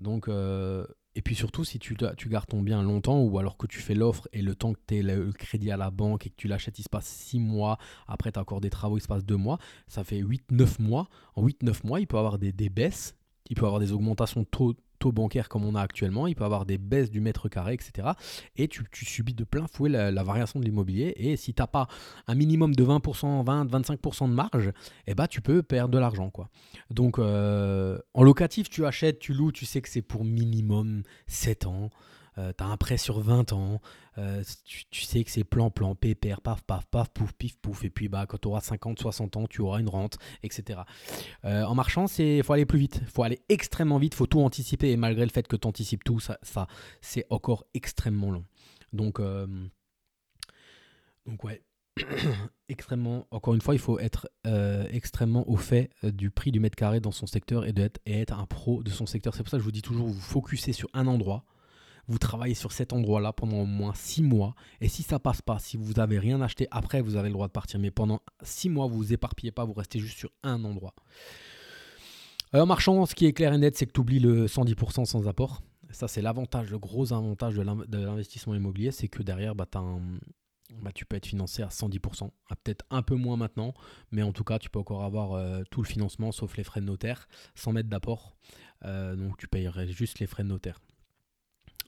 [0.00, 3.66] Donc, euh, et puis surtout, si tu, tu gardes ton bien longtemps, ou alors que
[3.66, 6.30] tu fais l'offre et le temps que tu aies le crédit à la banque et
[6.30, 9.00] que tu l'achètes, il se passe 6 mois, après tu as encore des travaux, il
[9.00, 11.08] se passe 2 mois, ça fait 8-9 mois.
[11.36, 13.14] En 8-9 mois, il peut y avoir des, des baisses,
[13.48, 14.74] il peut avoir des augmentations de taux,
[15.12, 18.08] bancaire comme on a actuellement, il peut avoir des baisses du mètre carré, etc.
[18.56, 21.14] Et tu, subis de plein fouet la, variation de l'immobilier.
[21.16, 21.88] Et si tu n'as pas
[22.26, 24.72] un minimum de 20%, 20, 25% de marge,
[25.06, 26.30] eh ben, tu peux perdre de l'argent.
[26.30, 26.48] quoi.
[26.90, 31.66] Donc euh, en locatif, tu achètes, tu loues, tu sais que c'est pour minimum 7
[31.66, 31.90] ans.
[32.38, 33.80] Euh, tu as un prêt sur 20 ans,
[34.18, 34.42] euh,
[34.90, 38.08] tu, sais que c'est plan, plan, pépère, paf, paf, paf, pouf, pif, pouf, et puis
[38.08, 40.80] bah, quand tu auras 50, 60 ans, tu auras une rente, etc.
[41.44, 44.40] Euh, en marchant, il faut aller plus vite, il faut aller extrêmement vite, faut tout
[44.40, 46.66] anticiper, et malgré le fait que tu anticipes tout, ça, ça
[47.00, 48.44] c'est encore extrêmement long.
[48.92, 49.20] Donc,
[51.26, 51.62] donc ouais,
[52.68, 54.28] extrêmement, encore une fois, il faut être
[54.90, 58.38] extrêmement au fait du prix du mètre carré dans son secteur et, d'être et être
[58.38, 59.34] un pro de son secteur.
[59.34, 61.44] C'est pour ça que je vous dis toujours, vous focussez sur un endroit
[62.08, 64.54] vous travaillez sur cet endroit-là pendant au moins 6 mois.
[64.80, 67.46] Et si ça passe pas, si vous n'avez rien acheté, après vous avez le droit
[67.46, 67.80] de partir.
[67.80, 70.94] Mais pendant 6 mois, vous vous éparpillez pas, vous restez juste sur un endroit.
[72.52, 75.28] En marchand, ce qui est clair et net, c'est que tu oublies le 110% sans
[75.28, 75.60] apport.
[75.90, 79.66] Ça, c'est l'avantage, le gros avantage de l'investissement immobilier, c'est que derrière, bah,
[80.82, 82.30] bah, tu peux être financé à 110%,
[82.62, 83.74] peut-être un peu moins maintenant,
[84.10, 86.80] mais en tout cas, tu peux encore avoir euh, tout le financement sauf les frais
[86.80, 88.36] de notaire, sans mettre d'apport.
[88.84, 90.80] Euh, donc, tu payerais juste les frais de notaire.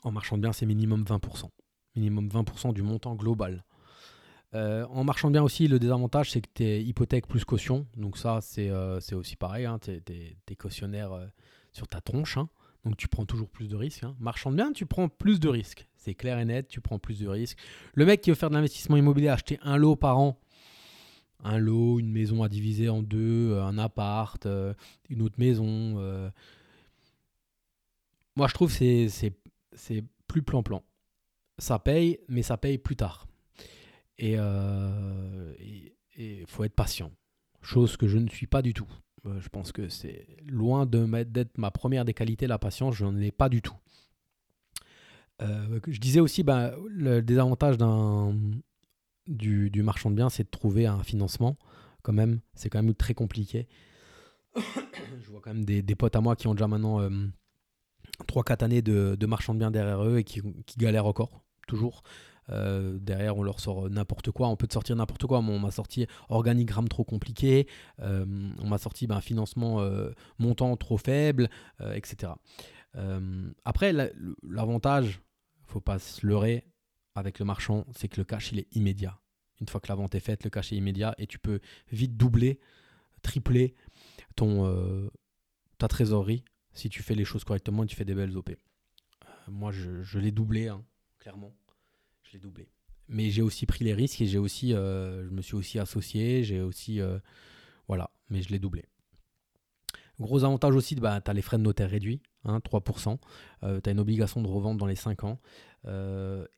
[0.06, 1.50] En marchand de biens, c'est minimum 20%.
[1.96, 3.64] Minimum 20% du montant global.
[4.54, 7.88] Euh, en marchand de biens aussi, le désavantage, c'est que tu es hypothèque plus caution.
[7.96, 9.64] Donc ça, c'est euh, aussi pareil.
[9.64, 9.80] Hein.
[9.80, 11.26] Tu es, cautionnaire euh,
[11.72, 12.36] sur ta tronche.
[12.36, 12.48] Hein.
[12.84, 14.04] Donc tu prends toujours plus de risques.
[14.04, 14.14] Hein.
[14.20, 15.88] Marchand de biens, tu prends plus de risques.
[15.96, 17.58] C'est clair et net, tu prends plus de risques.
[17.94, 20.38] Le mec qui veut faire de l'investissement immobilier, acheter un lot par an,
[21.42, 24.46] un lot, une maison à diviser en deux, un appart,
[25.10, 26.30] une autre maison.
[28.36, 29.32] Moi, je trouve que c'est
[29.76, 30.82] c'est plus plan-plan.
[31.58, 33.26] Ça paye, mais ça paye plus tard.
[34.18, 35.54] Et il euh,
[36.46, 37.12] faut être patient.
[37.62, 38.88] Chose que je ne suis pas du tout.
[39.26, 43.16] Euh, je pense que c'est loin d'être ma première des qualités, la patience, je n'en
[43.18, 43.76] ai pas du tout.
[45.42, 47.76] Euh, je disais aussi, ben, le désavantage
[49.26, 51.58] du, du, marchand de biens, c'est de trouver un financement.
[52.02, 53.66] Quand même, c'est quand même très compliqué.
[54.56, 57.00] je vois quand même des, potes à moi qui ont déjà maintenant
[58.24, 60.42] 3-4 années de, de marchand de biens derrière eux et qui,
[60.76, 62.02] galèrent encore, toujours.
[62.50, 64.48] Euh, derrière, on leur sort n'importe quoi.
[64.48, 65.38] On peut te sortir n'importe quoi.
[65.38, 67.66] on m'a sorti organigramme trop compliqué.
[68.00, 68.24] Euh,
[68.60, 69.80] on m'a sorti ben, financement
[70.38, 71.48] montant trop faible,
[71.94, 72.32] etc.
[73.64, 73.92] après,
[74.42, 75.20] l'avantage,
[75.66, 76.64] faut pas se leurrer
[77.14, 79.18] avec le marchand, c'est que le cash, il est immédiat.
[79.60, 82.16] Une fois que la vente est faite, le cash est immédiat et tu peux vite
[82.16, 82.60] doubler,
[83.22, 83.74] tripler
[84.36, 85.10] ton,
[85.78, 86.44] ta trésorerie
[86.76, 88.50] si tu fais les choses correctement tu fais des belles OP.
[88.50, 88.54] Euh,
[89.48, 90.84] moi, je, l'ai doublé, hein,
[91.18, 91.54] clairement.
[92.22, 92.68] Je l'ai doublé.
[93.08, 96.42] Mais j'ai aussi pris les risques et j'ai aussi, euh, je me suis aussi associé.
[96.44, 97.18] J'ai aussi, euh,
[97.88, 98.84] voilà, mais je l'ai doublé.
[100.18, 103.18] Gros avantage aussi, bah, tu as les frais de notaire réduits, 3%.
[103.60, 105.38] tu as une obligation de revente dans les 5 ans.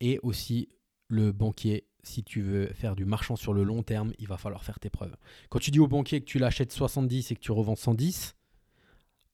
[0.00, 0.68] et aussi
[1.08, 4.62] le banquier, si tu veux faire du marchand sur le long terme, il va falloir
[4.62, 5.16] faire tes preuves.
[5.48, 8.37] Quand tu dis au banquier que tu l'achètes 70 et que tu revends 110,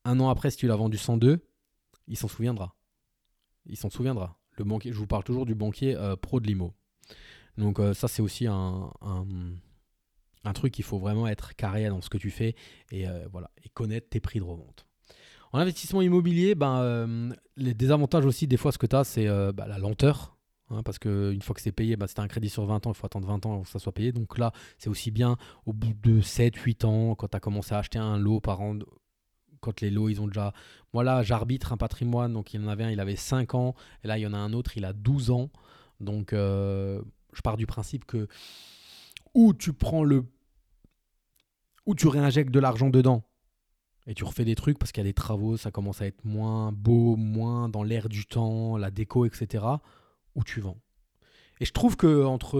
[0.04, 1.46] un an après, si tu l'as vendu 102,
[2.08, 2.76] il s'en souviendra.
[3.66, 4.38] Il s'en souviendra.
[4.58, 6.74] Je vous parle toujours du banquier euh, pro de l'IMO.
[7.58, 12.10] Donc euh, ça, c'est aussi un, un, truc qu'il faut vraiment être carré dans ce
[12.10, 12.54] que tu fais
[12.90, 14.86] et, euh, voilà, et connaître tes prix de revente.
[15.52, 19.68] En investissement immobilier, ben, les désavantages aussi, des fois, ce que tu as, c'est bah,
[19.68, 20.36] la lenteur.
[20.70, 22.96] Hein, parce qu'une fois que c'est payé, bah, as un crédit sur 20 ans, il
[22.96, 24.10] faut attendre 20 ans pour que ça soit payé.
[24.10, 27.78] Donc là, c'est aussi bien au bout de 7-8 ans, quand tu as commencé à
[27.78, 28.76] acheter un lot par an
[29.64, 30.52] quand les lots, ils ont déjà.
[30.92, 32.32] Moi, là, j'arbitre un patrimoine.
[32.32, 33.74] Donc, il y en avait un, il avait 5 ans.
[34.02, 35.50] Et là, il y en a un autre, il a 12 ans.
[36.00, 38.28] Donc, euh, je pars du principe que.
[39.34, 40.24] Ou tu prends le.
[41.86, 43.24] Ou tu réinjectes de l'argent dedans.
[44.06, 46.24] Et tu refais des trucs parce qu'il y a des travaux, ça commence à être
[46.24, 49.64] moins beau, moins dans l'air du temps, la déco, etc.
[50.34, 50.76] Ou tu vends.
[51.60, 52.58] Et je trouve que entre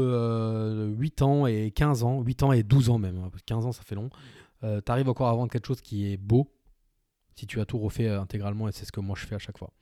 [0.97, 3.73] 8 euh, ans et 15 ans, 8 ans et 12 ans même, 15 hein, ans
[3.73, 4.09] ça fait long,
[4.63, 6.51] euh, tu arrives encore à vendre quelque chose qui est beau,
[7.37, 9.39] si tu as tout refait euh, intégralement, et c'est ce que moi je fais à
[9.39, 9.73] chaque fois.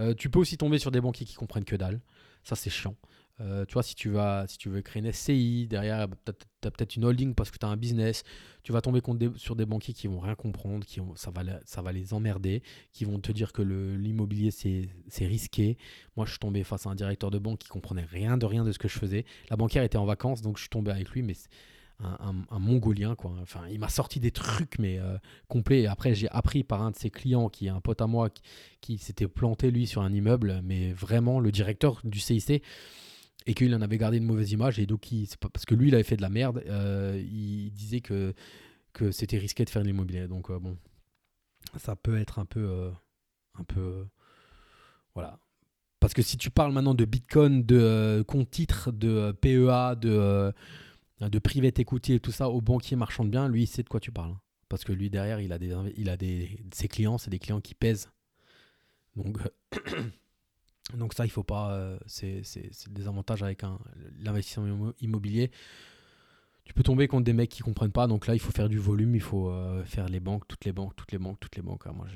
[0.00, 2.00] Euh, tu peux aussi tomber sur des banquiers qui comprennent que dalle.
[2.44, 2.96] Ça, c'est chiant.
[3.40, 6.32] Euh, tu vois, si tu, vas, si tu veux créer une SCI, derrière, tu
[6.66, 8.22] as peut-être une holding parce que tu as un business,
[8.62, 9.02] tu vas tomber
[9.36, 13.04] sur des banquiers qui vont rien comprendre, qui ça, va, ça va les emmerder, qui
[13.04, 15.76] vont te dire que l'immobilier, c'est risqué.
[16.16, 18.64] Moi, je suis tombé face à un directeur de banque qui comprenait rien de rien
[18.64, 19.26] de ce que je faisais.
[19.50, 21.34] La banquière était en vacances, donc je suis tombé avec lui, mais
[22.00, 23.34] un, mongolien quoi.
[23.40, 25.16] Enfin, il m'a sorti des trucs mais euh,
[25.48, 25.82] complets.
[25.82, 28.28] Et après, j'ai appris par un de ses clients qui est un pote à moi
[28.80, 32.62] qui, s'était planté lui sur un immeuble, mais vraiment le directeur du CIC
[33.48, 35.94] et qu'il en avait gardé une mauvaise image et donc il, parce que lui il
[35.94, 36.62] avait fait de la merde.
[36.66, 38.34] Euh, il disait que
[38.92, 40.28] que c'était risqué de faire de l'immobilier.
[40.28, 40.76] Donc euh, bon,
[41.76, 42.90] ça peut être un peu
[43.58, 44.06] un peu
[45.14, 45.38] voilà.
[45.98, 50.52] Parce que si tu parles maintenant de Bitcoin, de compte titre, de PEA, de
[51.20, 53.88] de private equity et tout ça au banquier marchand de biens, lui, il sait de
[53.88, 54.32] quoi tu parles.
[54.32, 54.40] Hein.
[54.68, 57.60] Parce que lui, derrière, il a, des, il a des, ses clients, c'est des clients
[57.60, 58.10] qui pèsent.
[59.14, 59.38] Donc,
[60.94, 61.72] donc ça, il faut pas.
[61.72, 62.42] Euh, c'est
[62.90, 63.62] des avantages avec
[64.18, 65.50] l'investissement immobilier.
[66.64, 68.08] Tu peux tomber contre des mecs qui comprennent pas.
[68.08, 70.72] Donc là, il faut faire du volume, il faut euh, faire les banques, toutes les
[70.72, 71.86] banques, toutes les banques, toutes les banques.
[71.86, 72.06] moi,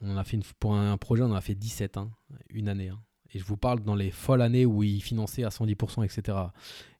[0.00, 2.10] on a fait pour un, projet, on en a fait 17, hein,
[2.48, 2.90] une année.
[3.32, 6.38] Et je vous parle dans les folles années où il finançait à 110%, etc.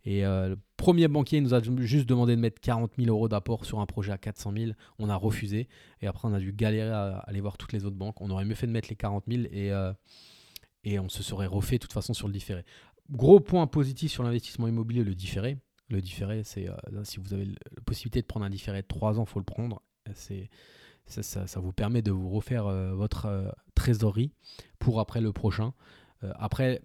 [0.04, 3.64] Et euh, le premier banquier nous a juste demandé de mettre 40 000 euros d'apport
[3.64, 4.72] sur un projet à 400 000.
[4.98, 5.68] On a refusé.
[6.00, 8.20] Et après, on a dû galérer à aller voir toutes les autres banques.
[8.20, 9.92] On aurait mieux fait de mettre les 40 000 et, euh,
[10.84, 12.64] et on se serait refait de toute façon sur le différé.
[13.10, 15.58] Gros point positif sur l'investissement immobilier, le différé.
[15.88, 19.18] Le différé, c'est euh, si vous avez la possibilité de prendre un différé de 3
[19.18, 19.82] ans, il faut le prendre.
[20.14, 20.48] C'est
[21.06, 24.30] ça, ça, vous permet de vous refaire votre trésorerie
[24.78, 25.72] pour après le prochain.
[26.24, 26.80] Euh, après,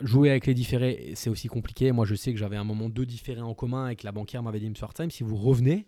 [0.00, 1.92] jouer avec les différés, c'est aussi compliqué.
[1.92, 4.42] Moi, je sais que j'avais un moment deux différés en commun et que la banquière
[4.42, 4.74] m'avait dit, M.
[4.94, 5.86] Time, si vous revenez,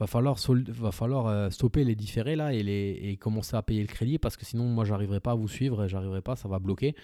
[0.00, 0.36] va falloir,
[0.68, 4.18] va falloir euh, stopper les différés là et, les, et commencer à payer le crédit
[4.18, 6.94] parce que sinon, moi, j'arriverai pas à vous suivre j'arriverai pas, ça va bloquer.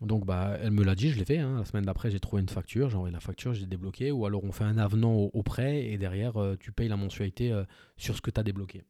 [0.00, 1.38] Donc, bah, elle me l'a dit, je l'ai fait.
[1.38, 1.58] Hein.
[1.58, 4.10] La semaine d'après, j'ai trouvé une facture, j'ai envoyé la facture, j'ai débloqué.
[4.10, 7.54] Ou alors, on fait un avenant au, prêt et derrière, euh, tu payes la mensualité
[7.98, 8.82] sur ce que tu as débloqué.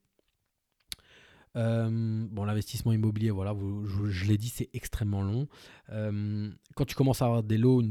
[1.56, 3.54] Euh, bon, l'investissement immobilier, voilà,
[4.08, 5.48] je, l'ai dit, c'est extrêmement long.
[5.90, 7.82] Euh, quand tu commences à avoir des lots,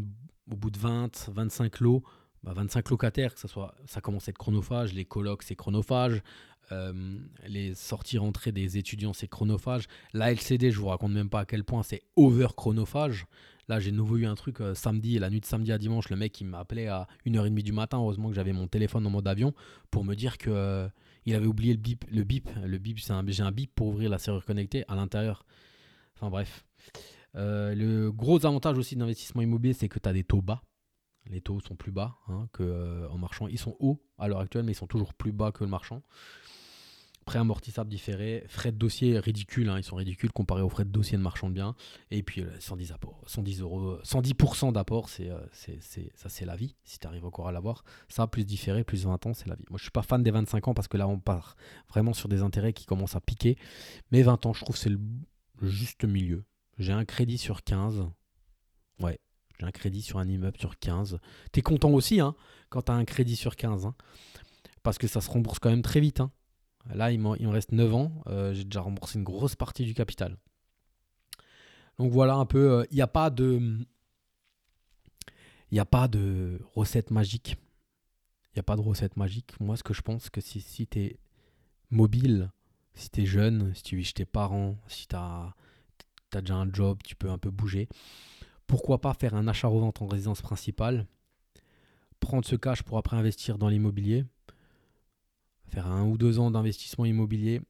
[0.51, 2.03] au bout de 20, 25 lots,
[2.43, 6.21] 25 bah, locataires, que ça, soit, ça commence à être chronophage, les colocs, c'est chronophage,
[6.71, 9.87] euh, les sorties-rentrées des étudiants, c'est chronophage.
[10.13, 13.25] La LCD, je vous raconte même pas à quel point c'est over chronophage.
[13.67, 16.31] Là, j'ai nouveau eu un truc samedi, la nuit de samedi à dimanche, le mec
[16.31, 19.53] qui m'a appelé à 1h30 du matin, heureusement que j'avais mon téléphone en mode avion,
[19.91, 20.89] pour me dire que
[21.29, 22.05] il avait oublié le bip.
[22.11, 24.95] Le bip, le bip c'est un, j'ai un bip pour ouvrir la serrure connectée à
[24.95, 25.45] l'intérieur.
[26.15, 26.65] Enfin bref.
[27.35, 30.63] Euh, le gros avantage aussi d'investissement immobilier, c'est que tu as des taux bas.
[31.29, 33.47] Les taux sont plus bas hein, qu'en euh, marchand.
[33.47, 36.01] Ils sont hauts à l'heure actuelle, mais ils sont toujours plus bas que le marchand.
[37.29, 40.89] Prêt amortissable différé, frais de dossier ridicules, hein, ils sont ridicules comparés aux frais de
[40.89, 41.75] dossier de marchand de biens.
[42.09, 46.97] Et puis 110 apports, 110 euros, 110% d'apport, c'est, c'est, ça c'est la vie, si
[46.97, 47.83] tu arrives encore à l'avoir.
[48.07, 49.65] Ça, plus différé, plus 20 ans, c'est la vie.
[49.69, 51.55] Moi je suis pas fan des 25 ans parce que là on part
[51.87, 53.57] vraiment sur des intérêts qui commencent à piquer.
[54.11, 54.99] Mais 20 ans, je trouve c'est le,
[55.61, 56.45] juste milieu.
[56.79, 58.07] J'ai un crédit sur 15.
[59.01, 59.19] Ouais,
[59.59, 61.19] j'ai un crédit sur un immeuble sur 15.
[61.51, 62.33] T'es content aussi hein,
[62.69, 63.85] quand tu as un crédit sur 15.
[63.85, 63.93] Hein,
[64.81, 66.21] parce que ça se rembourse quand même très vite.
[66.21, 66.31] Hein.
[66.93, 68.11] Là, il, me reste 9 ans.
[68.27, 70.37] Euh, j'ai déjà remboursé une grosse partie du capital.
[71.97, 72.71] Donc voilà un peu.
[72.71, 73.59] Euh, il n'y a pas de.
[75.71, 77.57] Il n'y a pas de recette magique.
[78.47, 79.59] Il n'y a pas de recette magique.
[79.59, 81.19] Moi, ce que je pense, que si, tu es
[81.91, 82.51] mobile,
[82.95, 85.53] si tu es jeune, si tu vis chez tes parents, si tu as,
[86.33, 87.87] as, déjà un job, tu peux un peu bouger,
[88.65, 91.05] pourquoi pas faire un achat-revente en résidence principale
[92.19, 94.25] Prendre ce cash pour après investir dans l'immobilier
[95.69, 97.61] faire un ou deux ans d'investissement immobilier,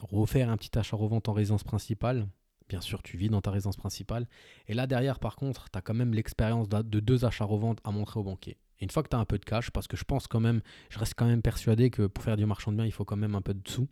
[0.00, 2.28] refaire un petit achat-revente en résidence principale.
[2.68, 4.28] Bien sûr, tu vis dans ta résidence principale.
[4.66, 8.20] Et là, derrière, par contre, tu as quand même l'expérience de deux achats-revente à montrer
[8.20, 8.58] au banquier.
[8.80, 10.40] Et une fois que tu as un peu de cash, parce que je pense quand
[10.40, 13.04] même, je reste quand même persuadé que pour faire du marchand de biens, il faut
[13.04, 13.88] quand même un peu de sous.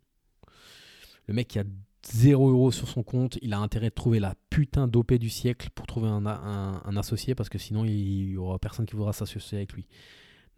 [1.27, 1.65] Le mec qui a
[2.13, 5.71] 0 euros sur son compte, il a intérêt de trouver la putain d'OP du siècle
[5.75, 9.59] pour trouver un, un, associé, parce que sinon, il n'y aura personne qui voudra s'associer
[9.59, 9.89] avec lui.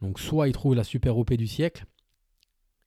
[0.02, 1.86] Donc, soit il trouve la super OP du siècle,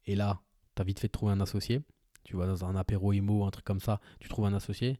[0.05, 0.41] et là,
[0.75, 1.81] tu as vite fait de trouver un associé.
[2.23, 4.99] Tu vas dans un apéro IMO, un truc comme ça, tu trouves un associé.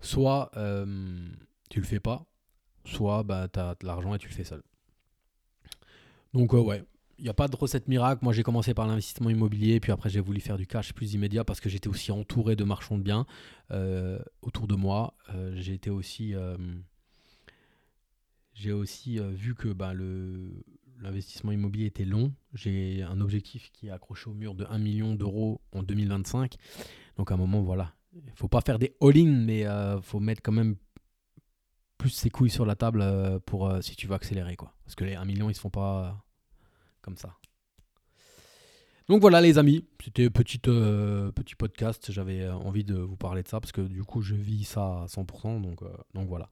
[0.00, 1.28] Soit euh,
[1.70, 2.26] tu le fais pas,
[2.84, 4.62] soit bah, tu as de l'argent et tu le fais seul.
[6.34, 6.84] Donc, euh, ouais,
[7.18, 8.22] il n'y a pas de recette miracle.
[8.22, 11.44] Moi, j'ai commencé par l'investissement immobilier, puis après, j'ai voulu faire du cash plus immédiat
[11.44, 13.24] parce que j'étais aussi entouré de marchands de biens
[13.70, 15.14] euh, autour de moi.
[15.54, 16.34] j'ai été aussi.
[18.52, 20.64] j'ai aussi vu que bah, le,
[21.00, 22.32] l'investissement immobilier était long.
[22.52, 26.56] J'ai un objectif qui est accroché au mur de 1 million d'euros en 2025.
[27.16, 27.94] Donc à un moment, voilà.
[28.14, 30.76] Il ne faut pas faire des all-in, mais il euh, faut mettre quand même
[31.98, 34.56] plus ses couilles sur la table euh, pour euh, si tu veux accélérer.
[34.56, 34.74] quoi.
[34.84, 36.24] Parce que les 1 million, ils ne se font pas
[37.00, 37.36] comme ça.
[39.08, 43.60] Donc voilà les amis, c'était petit, petit podcast, j'avais envie de vous parler de ça
[43.60, 45.80] parce que du coup je vis ça à 100%, donc,
[46.14, 46.48] donc voilà.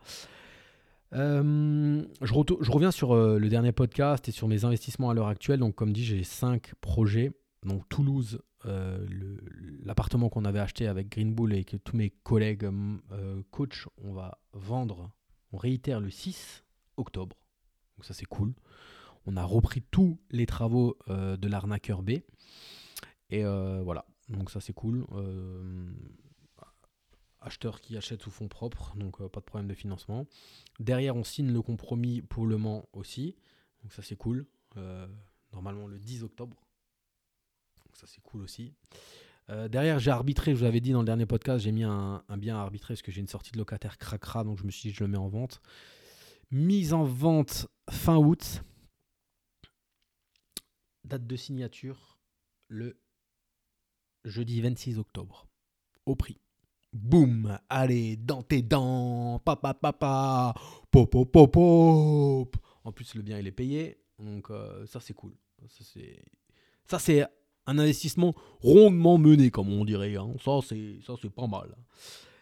[1.14, 2.33] Euh, je,
[2.70, 5.61] reviens sur euh, le dernier podcast et sur mes investissements à l'heure actuelle.
[5.61, 7.33] Donc, comme dit, j'ai cinq projets.
[7.64, 9.07] Donc, Toulouse, euh,
[9.85, 12.68] l'appartement qu'on avait acheté avec Green Bull et que tous mes collègues
[13.51, 15.11] coach, on va vendre.
[15.53, 16.64] On réitère le 6
[16.96, 17.37] octobre.
[17.96, 18.55] Donc, ça, c'est cool.
[19.27, 22.11] On a repris tous les travaux de l'arnaqueur B.
[23.31, 24.07] Et voilà.
[24.29, 25.05] Donc, ça, c'est cool
[27.42, 30.26] acheteur qui achète sous fonds propres, donc euh, pas de problème de financement.
[30.81, 33.37] Derrière, on signe le compromis pour Le Mans aussi,
[33.83, 34.46] donc ça c'est cool.
[34.76, 35.07] Euh,
[35.52, 36.57] normalement le 10 octobre,
[37.85, 38.72] donc ça c'est cool aussi.
[39.50, 42.24] Euh, derrière, j'ai arbitré, je vous l'avais dit dans le dernier podcast, j'ai mis un,
[42.38, 44.90] bien à arbitrer parce que j'ai une sortie de locataire cracra, donc je me suis
[44.90, 45.61] dit je le mets en vente.
[46.50, 48.62] Mise en vente fin août.
[51.05, 52.18] Date de signature
[52.68, 52.98] le
[54.24, 55.48] jeudi 26 octobre.
[56.07, 56.41] Au prix.
[56.92, 60.55] Boum, allez, dans tes dents, papa, papa,
[60.90, 62.57] pop, pop.
[62.85, 65.33] En plus, le bien, il est payé, donc euh, ça, c'est cool.
[66.85, 67.24] Ça, c'est
[67.66, 70.16] un investissement rondement mené, comme on dirait.
[70.16, 70.35] Hein.
[70.44, 71.74] Ça, c'est pas mal.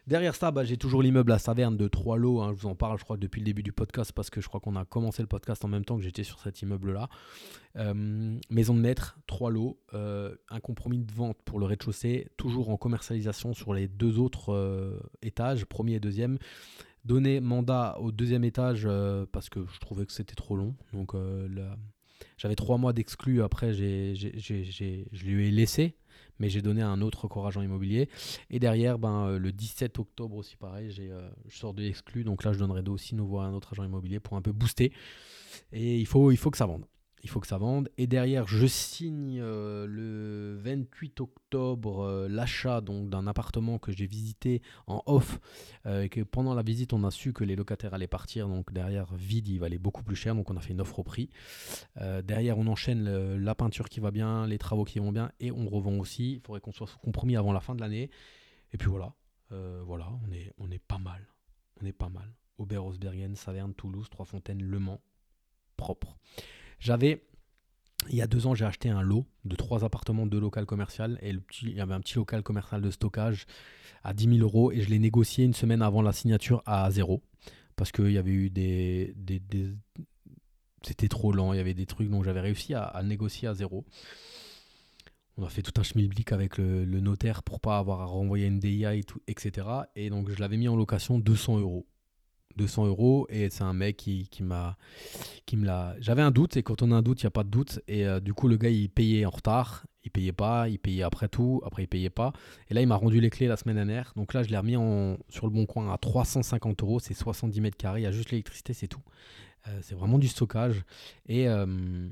[0.06, 2.40] Derrière ça, bah, j'ai toujours l'immeuble à Saverne de trois lots.
[2.40, 2.52] Hein.
[2.54, 4.60] je vous en parle, je crois, depuis le début du podcast parce que je crois
[4.60, 7.08] qu'on a commencé le podcast en même temps que j'étais sur cet immeuble-là.
[7.76, 12.70] Euh, maison de maître, trois lots, euh, un compromis de vente pour le rez-de-chaussée, toujours
[12.70, 16.38] en commercialisation sur les deux autres euh, étages, premier et deuxième.
[17.04, 18.86] Donner mandat au deuxième étage
[19.32, 20.74] parce que je trouvais que c'était trop long.
[20.92, 21.14] Donc
[22.36, 23.42] j'avais trois mois d'exclus.
[23.42, 25.96] Après, je lui ai laissé
[26.40, 28.08] mais j'ai donné un autre corps agent immobilier.
[28.48, 32.24] Et derrière, ben, euh, le 17 octobre aussi, pareil, j'ai, euh, je sors de l'exclu,
[32.24, 34.92] donc là, je donnerai aussi nouveau à un autre agent immobilier pour un peu booster.
[35.72, 36.86] Et il faut, il faut que ça vende
[37.22, 37.90] il faut que ça vende.
[37.98, 44.62] Et derrière, je signe euh, le 28 octobre euh, l'achat d'un appartement que j'ai visité
[44.86, 45.40] en off.
[45.86, 48.48] Euh, et que pendant la visite, on a su que les locataires allaient partir.
[48.48, 50.34] Donc derrière, vide, il valait beaucoup plus cher.
[50.34, 51.30] Donc on a fait une offre au prix.
[52.24, 55.68] derrière, on enchaîne la peinture qui va bien, les travaux qui vont bien, et on
[55.68, 56.34] revend aussi.
[56.34, 58.10] Il faudrait qu'on soit compromis avant la fin de l'année.
[58.72, 59.14] Et puis voilà,
[59.50, 60.08] voilà,
[60.58, 61.26] on est, pas mal.
[61.80, 62.32] On est pas mal.
[62.58, 65.00] Aubert, Osbergen, Saverne, Toulouse, Trois-Fontaines, Le Mans,
[65.76, 66.16] propre.
[66.80, 67.22] J'avais,
[68.08, 71.18] il y a deux ans, j'ai acheté un lot de trois appartements, deux locales commerciales.
[71.22, 73.46] Et le petit, il y avait un petit local commercial de stockage
[74.02, 74.72] à 10 000 euros.
[74.72, 77.22] Et je l'ai négocié une semaine avant la signature à zéro.
[77.76, 79.40] Parce qu'il y avait eu des, des,
[80.82, 83.84] c'était trop lent, il y avait des trucs, donc j'avais réussi à, négocier à zéro.
[85.36, 88.58] on a fait tout un schmilblick avec le, notaire pour pas avoir à renvoyer une
[88.58, 89.66] DIA et tout, etc.
[89.94, 91.86] Et donc je l'avais mis en location 200 euros.
[92.56, 94.76] 200 euros et c'est un mec qui, qui m'a
[95.46, 97.32] qui me l'a j'avais un doute et quand on a un doute il n'y a
[97.32, 100.32] pas de doute et euh, du coup le gars il payait en retard il payait
[100.32, 102.32] pas il payait après tout après il payait pas
[102.68, 104.76] et là il m'a rendu les clés la semaine dernière donc là je l'ai remis
[104.76, 108.12] en, sur le bon coin à 350 euros c'est 70 mètres carrés il y a
[108.12, 109.02] juste l'électricité c'est tout.
[109.68, 110.84] Euh, c'est vraiment du stockage
[111.26, 112.10] et il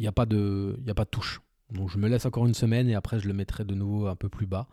[0.00, 1.40] n'y a pas de il a pas de touche.
[1.70, 4.16] Donc je me laisse encore une semaine et après je le mettrai de nouveau un
[4.16, 4.68] peu plus bas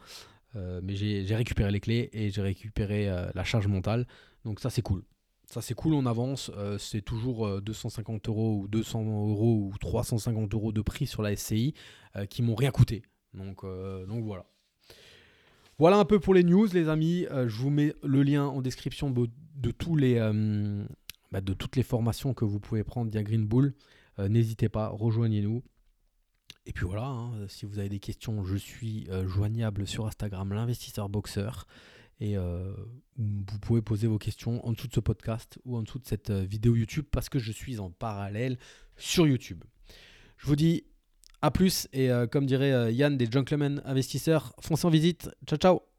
[0.55, 4.05] mais j'ai récupéré les clés et j'ai récupéré la charge mentale
[4.45, 5.03] donc ça c'est cool.
[5.45, 6.51] Ça c'est cool, on avance.
[6.55, 11.21] Euh, c'est toujours 250 euh, euros ou 200 euros ou 350 euros de prix sur
[11.21, 11.73] la SCI
[12.15, 13.03] euh, qui m'ont rien coûté.
[13.33, 14.45] Donc, voilà.
[15.79, 17.25] Voilà un peu pour les news les amis.
[17.31, 19.23] je vous mets le lien en description bah,
[19.55, 19.71] de
[21.53, 23.73] toutes les formations que vous pouvez prendre via Green Bull.
[24.19, 25.63] N'hésitez pas, rejoignez-nous.
[26.65, 31.09] Et puis voilà, hein, si vous avez des questions, je suis joignable sur Instagram, l'investisseur
[31.09, 31.65] boxeur.
[32.21, 32.71] Et euh,
[33.17, 36.29] vous pouvez poser vos questions en dessous de ce podcast ou en dessous de cette
[36.29, 38.59] euh, vidéo YouTube parce que je suis en parallèle
[38.95, 39.63] sur YouTube.
[40.37, 40.83] Je vous dis
[41.41, 45.31] à plus et euh, comme dirait Yann des Gentlemen Investisseurs, foncez en visite.
[45.47, 45.90] Ciao ciao